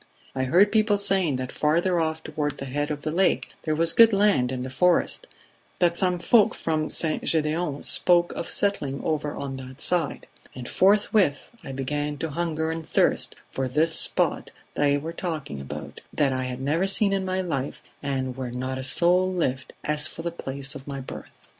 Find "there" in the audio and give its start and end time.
3.61-3.75